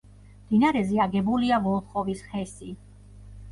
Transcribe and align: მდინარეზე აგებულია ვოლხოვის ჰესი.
მდინარეზე 0.45 0.97
აგებულია 1.05 1.61
ვოლხოვის 1.67 2.25
ჰესი. 2.35 2.75